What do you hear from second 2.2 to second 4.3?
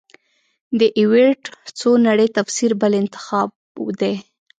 تفسیر بل انتخاب دی.